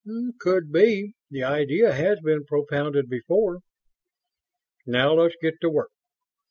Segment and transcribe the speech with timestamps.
[0.39, 1.13] "Could be.
[1.29, 3.59] The idea has been propounded before."
[4.87, 5.91] "Now let's get to work."